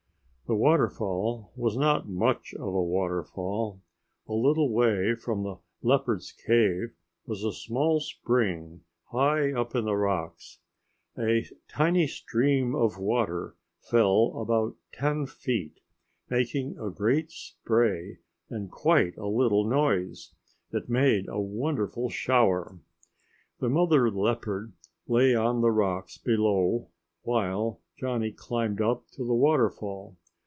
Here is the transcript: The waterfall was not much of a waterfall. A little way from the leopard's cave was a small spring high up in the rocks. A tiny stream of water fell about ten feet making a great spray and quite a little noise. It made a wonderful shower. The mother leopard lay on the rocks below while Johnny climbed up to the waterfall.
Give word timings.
The 0.47 0.55
waterfall 0.57 1.53
was 1.55 1.77
not 1.77 2.09
much 2.09 2.53
of 2.55 2.73
a 2.73 2.83
waterfall. 2.83 3.79
A 4.27 4.33
little 4.33 4.69
way 4.69 5.15
from 5.15 5.43
the 5.43 5.59
leopard's 5.81 6.33
cave 6.33 6.93
was 7.25 7.41
a 7.45 7.53
small 7.53 8.01
spring 8.01 8.81
high 9.11 9.53
up 9.53 9.75
in 9.75 9.85
the 9.85 9.95
rocks. 9.95 10.59
A 11.17 11.45
tiny 11.69 12.05
stream 12.05 12.75
of 12.75 12.97
water 12.99 13.55
fell 13.79 14.37
about 14.41 14.75
ten 14.91 15.25
feet 15.25 15.79
making 16.29 16.77
a 16.77 16.89
great 16.89 17.31
spray 17.31 18.17
and 18.49 18.69
quite 18.69 19.15
a 19.15 19.27
little 19.27 19.63
noise. 19.65 20.35
It 20.73 20.89
made 20.89 21.29
a 21.29 21.39
wonderful 21.39 22.09
shower. 22.09 22.77
The 23.59 23.69
mother 23.69 24.11
leopard 24.11 24.73
lay 25.07 25.33
on 25.33 25.61
the 25.61 25.71
rocks 25.71 26.17
below 26.17 26.89
while 27.21 27.79
Johnny 27.97 28.33
climbed 28.33 28.81
up 28.81 29.07
to 29.11 29.23
the 29.25 29.33
waterfall. 29.33 30.17